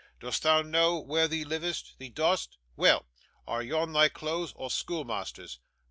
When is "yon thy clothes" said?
3.61-4.51